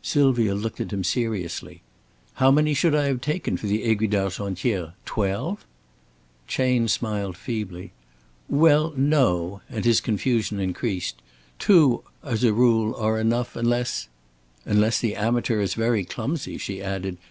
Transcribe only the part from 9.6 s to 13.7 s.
and his confusion increased. "Two, as a rule, are enough